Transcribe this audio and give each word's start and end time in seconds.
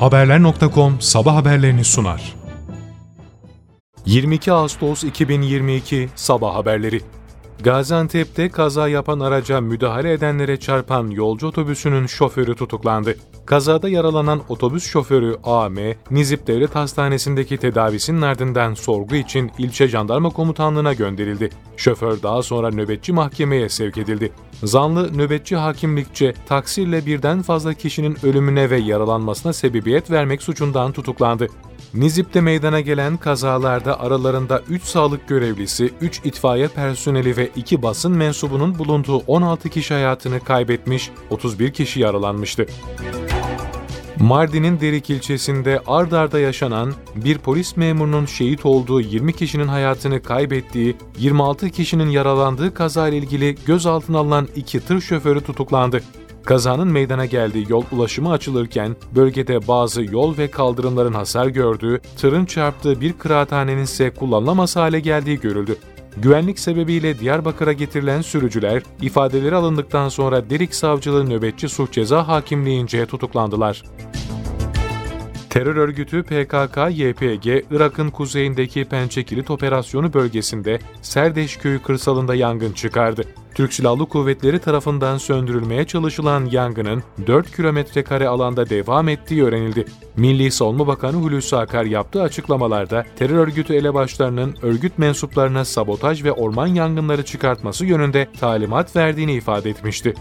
Haberler.com 0.00 1.00
sabah 1.00 1.34
haberlerini 1.34 1.84
sunar. 1.84 2.36
22 4.06 4.48
Ağustos 4.48 5.04
2022 5.04 6.08
Sabah 6.14 6.54
Haberleri 6.54 7.02
Gaziantep'te 7.62 8.48
kaza 8.48 8.88
yapan 8.88 9.20
araca 9.20 9.60
müdahale 9.60 10.12
edenlere 10.12 10.56
çarpan 10.56 11.10
yolcu 11.10 11.46
otobüsünün 11.46 12.06
şoförü 12.06 12.54
tutuklandı. 12.54 13.14
Kazada 13.46 13.88
yaralanan 13.88 14.40
otobüs 14.48 14.86
şoförü 14.86 15.36
AM, 15.44 15.76
Nizip 16.10 16.46
Devlet 16.46 16.74
Hastanesi'ndeki 16.74 17.56
tedavisinin 17.56 18.22
ardından 18.22 18.74
sorgu 18.74 19.14
için 19.14 19.50
ilçe 19.58 19.88
jandarma 19.88 20.30
komutanlığına 20.30 20.92
gönderildi. 20.92 21.50
Şoför 21.76 22.22
daha 22.22 22.42
sonra 22.42 22.70
nöbetçi 22.70 23.12
mahkemeye 23.12 23.68
sevk 23.68 23.98
edildi. 23.98 24.32
Zanlı 24.64 25.18
nöbetçi 25.18 25.56
hakimlikçe 25.56 26.34
taksirle 26.46 27.06
birden 27.06 27.42
fazla 27.42 27.74
kişinin 27.74 28.16
ölümüne 28.22 28.70
ve 28.70 28.78
yaralanmasına 28.78 29.52
sebebiyet 29.52 30.10
vermek 30.10 30.42
suçundan 30.42 30.92
tutuklandı. 30.92 31.48
Nizip'te 31.94 32.40
meydana 32.40 32.80
gelen 32.80 33.16
kazalarda 33.16 34.00
aralarında 34.00 34.62
3 34.68 34.82
sağlık 34.82 35.28
görevlisi, 35.28 35.90
3 36.00 36.20
itfaiye 36.24 36.68
personeli 36.68 37.36
ve 37.36 37.50
2 37.56 37.82
basın 37.82 38.12
mensubunun 38.12 38.78
bulunduğu 38.78 39.18
16 39.18 39.68
kişi 39.68 39.94
hayatını 39.94 40.40
kaybetmiş, 40.40 41.10
31 41.30 41.72
kişi 41.72 42.00
yaralanmıştı. 42.00 42.66
Mardin'in 44.20 44.80
Derik 44.80 45.10
ilçesinde 45.10 45.80
ard 45.86 46.12
arda 46.12 46.38
yaşanan 46.38 46.94
bir 47.16 47.38
polis 47.38 47.76
memurunun 47.76 48.26
şehit 48.26 48.66
olduğu 48.66 49.00
20 49.00 49.32
kişinin 49.32 49.68
hayatını 49.68 50.22
kaybettiği, 50.22 50.96
26 51.18 51.70
kişinin 51.70 52.08
yaralandığı 52.08 52.74
kazayla 52.74 53.18
ilgili 53.18 53.56
gözaltına 53.66 54.18
alınan 54.18 54.48
iki 54.56 54.80
tır 54.80 55.00
şoförü 55.00 55.40
tutuklandı. 55.40 56.02
Kazanın 56.48 56.88
meydana 56.88 57.26
geldiği 57.26 57.66
yol 57.68 57.84
ulaşımı 57.92 58.32
açılırken 58.32 58.96
bölgede 59.14 59.68
bazı 59.68 60.04
yol 60.04 60.38
ve 60.38 60.50
kaldırımların 60.50 61.12
hasar 61.12 61.46
gördüğü, 61.46 62.00
tırın 62.16 62.44
çarptığı 62.44 63.00
bir 63.00 63.12
kıraathanenin 63.12 63.82
ise 63.82 64.10
kullanılamaz 64.10 64.76
hale 64.76 65.00
geldiği 65.00 65.40
görüldü. 65.40 65.76
Güvenlik 66.16 66.58
sebebiyle 66.58 67.18
Diyarbakır'a 67.18 67.72
getirilen 67.72 68.22
sürücüler 68.22 68.82
ifadeleri 69.02 69.54
alındıktan 69.54 70.08
sonra 70.08 70.50
Derik 70.50 70.74
Savcılığı 70.74 71.30
Nöbetçi 71.30 71.68
Suç 71.68 71.92
Ceza 71.92 72.28
Hakimliğince 72.28 73.06
tutuklandılar. 73.06 73.82
Terör 75.58 75.76
örgütü 75.76 76.22
PKK-YPG, 76.22 77.64
Irak'ın 77.70 78.10
kuzeyindeki 78.10 78.84
Pençekilit 78.84 79.50
operasyonu 79.50 80.12
bölgesinde 80.12 80.78
Serdeş 81.02 81.56
köyü 81.56 81.82
kırsalında 81.82 82.34
yangın 82.34 82.72
çıkardı. 82.72 83.22
Türk 83.54 83.72
Silahlı 83.72 84.06
Kuvvetleri 84.06 84.58
tarafından 84.58 85.18
söndürülmeye 85.18 85.84
çalışılan 85.84 86.44
yangının 86.44 87.02
4 87.26 87.56
kilometre 87.56 88.04
kare 88.04 88.28
alanda 88.28 88.70
devam 88.70 89.08
ettiği 89.08 89.44
öğrenildi. 89.44 89.84
Milli 90.16 90.50
Savunma 90.50 90.86
Bakanı 90.86 91.16
Hulusi 91.16 91.56
Akar 91.56 91.84
yaptığı 91.84 92.22
açıklamalarda 92.22 93.04
terör 93.16 93.38
örgütü 93.38 93.74
elebaşlarının 93.74 94.56
örgüt 94.62 94.98
mensuplarına 94.98 95.64
sabotaj 95.64 96.24
ve 96.24 96.32
orman 96.32 96.66
yangınları 96.66 97.24
çıkartması 97.24 97.86
yönünde 97.86 98.28
talimat 98.40 98.96
verdiğini 98.96 99.32
ifade 99.32 99.70
etmişti. 99.70 100.14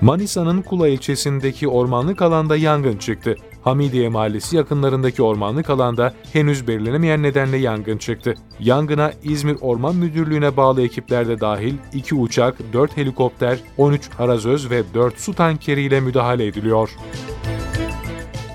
Manisa'nın 0.00 0.62
Kula 0.62 0.88
ilçesindeki 0.88 1.68
ormanlık 1.68 2.22
alanda 2.22 2.56
yangın 2.56 2.96
çıktı. 2.96 3.36
Hamidiye 3.62 4.08
Mahallesi 4.08 4.56
yakınlarındaki 4.56 5.22
ormanlık 5.22 5.70
alanda 5.70 6.14
henüz 6.32 6.68
belirlenemeyen 6.68 7.22
nedenle 7.22 7.56
yangın 7.56 7.98
çıktı. 7.98 8.34
Yangına 8.60 9.12
İzmir 9.22 9.56
Orman 9.60 9.96
Müdürlüğü'ne 9.96 10.56
bağlı 10.56 10.82
ekiplerde 10.82 11.40
dahil 11.40 11.74
2 11.92 12.14
uçak, 12.14 12.72
4 12.72 12.96
helikopter, 12.96 13.58
13 13.78 14.10
arazöz 14.18 14.70
ve 14.70 14.82
4 14.94 15.20
su 15.20 15.34
tankeriyle 15.34 16.00
müdahale 16.00 16.46
ediliyor. 16.46 16.90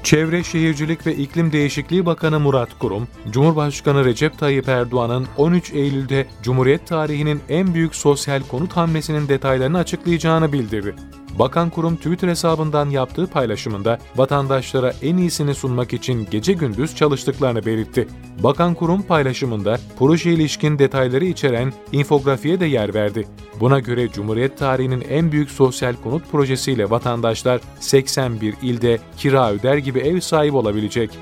Çevre 0.05 0.43
Şehircilik 0.43 1.07
ve 1.07 1.15
İklim 1.15 1.51
Değişikliği 1.51 2.05
Bakanı 2.05 2.39
Murat 2.39 2.79
Kurum, 2.79 3.07
Cumhurbaşkanı 3.31 4.05
Recep 4.05 4.39
Tayyip 4.39 4.69
Erdoğan'ın 4.69 5.27
13 5.37 5.73
Eylül'de 5.73 6.27
Cumhuriyet 6.43 6.87
tarihinin 6.87 7.41
en 7.49 7.73
büyük 7.73 7.95
sosyal 7.95 8.41
konut 8.43 8.73
hamlesinin 8.73 9.27
detaylarını 9.27 9.77
açıklayacağını 9.77 10.53
bildirdi. 10.53 10.95
Bakan 11.39 11.69
kurum 11.69 11.95
Twitter 11.95 12.27
hesabından 12.27 12.89
yaptığı 12.89 13.27
paylaşımında 13.27 13.99
vatandaşlara 14.15 14.93
en 15.01 15.17
iyisini 15.17 15.55
sunmak 15.55 15.93
için 15.93 16.27
gece 16.31 16.53
gündüz 16.53 16.95
çalıştıklarını 16.95 17.65
belirtti. 17.65 18.07
Bakan 18.43 18.73
kurum 18.73 19.01
paylaşımında 19.01 19.77
proje 19.99 20.31
ilişkin 20.33 20.79
detayları 20.79 21.25
içeren 21.25 21.73
infografiye 21.91 22.59
de 22.59 22.65
yer 22.65 22.93
verdi. 22.93 23.27
Buna 23.59 23.79
göre 23.79 24.11
Cumhuriyet 24.11 24.57
tarihinin 24.57 25.01
en 25.09 25.31
büyük 25.31 25.51
sosyal 25.51 25.93
konut 26.03 26.31
projesiyle 26.31 26.89
vatandaşlar 26.89 27.61
81 27.79 28.55
ilde 28.61 28.99
kira 29.17 29.51
öder 29.51 29.77
gibi 29.77 29.99
ev 29.99 30.19
sahibi 30.19 30.57
olabilecek. 30.57 31.19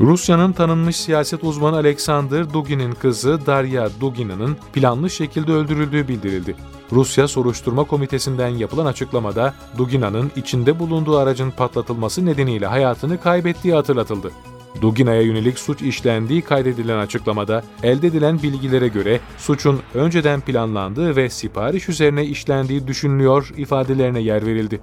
Rusya'nın 0.00 0.52
tanınmış 0.52 0.96
siyaset 0.96 1.44
uzmanı 1.44 1.76
Alexander 1.76 2.52
Dugin'in 2.52 2.92
kızı 2.92 3.46
Darya 3.46 3.88
Dugina'nın 4.00 4.56
planlı 4.72 5.10
şekilde 5.10 5.52
öldürüldüğü 5.52 6.08
bildirildi. 6.08 6.56
Rusya 6.92 7.28
Soruşturma 7.28 7.84
Komitesi'nden 7.84 8.48
yapılan 8.48 8.86
açıklamada 8.86 9.54
Dugina'nın 9.78 10.30
içinde 10.36 10.78
bulunduğu 10.78 11.16
aracın 11.16 11.50
patlatılması 11.50 12.26
nedeniyle 12.26 12.66
hayatını 12.66 13.20
kaybettiği 13.20 13.74
hatırlatıldı. 13.74 14.30
Dugina'ya 14.80 15.22
yönelik 15.22 15.58
suç 15.58 15.82
işlendiği 15.82 16.42
kaydedilen 16.42 16.98
açıklamada 16.98 17.62
elde 17.82 18.06
edilen 18.06 18.42
bilgilere 18.42 18.88
göre 18.88 19.20
suçun 19.38 19.80
önceden 19.94 20.40
planlandığı 20.40 21.16
ve 21.16 21.30
sipariş 21.30 21.88
üzerine 21.88 22.24
işlendiği 22.24 22.86
düşünülüyor 22.86 23.52
ifadelerine 23.56 24.20
yer 24.20 24.46
verildi. 24.46 24.80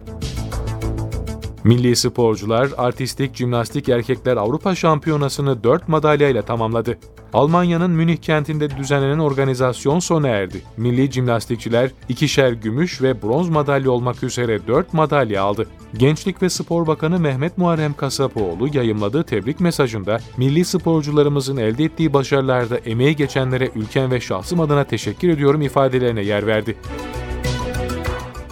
Milli 1.63 1.95
sporcular 1.95 2.69
artistik 2.77 3.35
jimnastik 3.35 3.89
erkekler 3.89 4.37
Avrupa 4.37 4.75
Şampiyonası'nı 4.75 5.63
4 5.63 5.87
madalyayla 5.87 6.41
tamamladı. 6.41 6.97
Almanya'nın 7.33 7.91
Münih 7.91 8.17
kentinde 8.17 8.77
düzenlenen 8.77 9.19
organizasyon 9.19 9.99
sona 9.99 10.27
erdi. 10.27 10.61
Milli 10.77 11.11
jimnastikçiler 11.11 11.91
ikişer 12.09 12.51
gümüş 12.51 13.01
ve 13.01 13.21
bronz 13.21 13.49
madalya 13.49 13.91
olmak 13.91 14.23
üzere 14.23 14.67
4 14.67 14.93
madalya 14.93 15.43
aldı. 15.43 15.67
Gençlik 15.97 16.41
ve 16.41 16.49
Spor 16.49 16.87
Bakanı 16.87 17.19
Mehmet 17.19 17.57
Muharrem 17.57 17.93
Kasapoğlu 17.93 18.67
yayımladığı 18.73 19.23
tebrik 19.23 19.59
mesajında 19.59 20.19
milli 20.37 20.65
sporcularımızın 20.65 21.57
elde 21.57 21.83
ettiği 21.83 22.13
başarılarda 22.13 22.77
emeği 22.77 23.15
geçenlere 23.15 23.69
ülken 23.75 24.11
ve 24.11 24.21
şahsım 24.21 24.59
adına 24.59 24.83
teşekkür 24.83 25.29
ediyorum 25.29 25.61
ifadelerine 25.61 26.21
yer 26.21 26.47
verdi. 26.47 26.75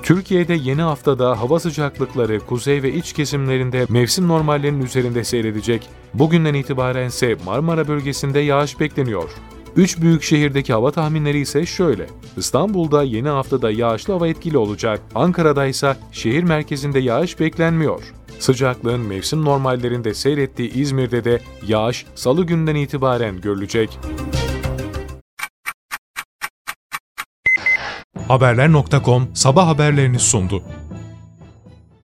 Türkiye'de 0.07 0.53
yeni 0.53 0.81
haftada 0.81 1.41
hava 1.41 1.59
sıcaklıkları 1.59 2.39
kuzey 2.39 2.83
ve 2.83 2.93
iç 2.93 3.13
kesimlerinde 3.13 3.85
mevsim 3.89 4.27
normallerinin 4.27 4.85
üzerinde 4.85 5.23
seyredecek. 5.23 5.89
Bugünden 6.13 6.53
itibaren 6.53 7.07
ise 7.07 7.37
Marmara 7.45 7.87
bölgesinde 7.87 8.39
yağış 8.39 8.79
bekleniyor. 8.79 9.29
Üç 9.75 10.01
büyük 10.01 10.23
şehirdeki 10.23 10.73
hava 10.73 10.91
tahminleri 10.91 11.39
ise 11.39 11.65
şöyle. 11.65 12.07
İstanbul'da 12.37 13.03
yeni 13.03 13.29
haftada 13.29 13.71
yağışlı 13.71 14.13
hava 14.13 14.27
etkili 14.27 14.57
olacak. 14.57 15.01
Ankara'da 15.15 15.65
ise 15.65 15.97
şehir 16.11 16.43
merkezinde 16.43 16.99
yağış 16.99 17.39
beklenmiyor. 17.39 18.01
Sıcaklığın 18.39 19.01
mevsim 19.01 19.45
normallerinde 19.45 20.13
seyrettiği 20.13 20.73
İzmir'de 20.73 21.23
de 21.23 21.39
yağış 21.67 22.05
salı 22.15 22.45
günden 22.45 22.75
itibaren 22.75 23.41
görülecek. 23.41 23.99
Haberler.com 28.27 29.27
sabah 29.33 29.67
haberlerini 29.67 30.19
sundu. 30.19 30.63